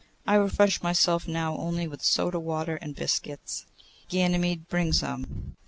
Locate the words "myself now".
0.81-1.55